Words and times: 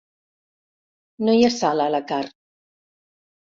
No 1.27 1.35
hi 1.41 1.45
ha 1.49 1.53
sal 1.59 1.85
a 1.87 1.89
la 1.99 2.01
carn. 2.15 2.35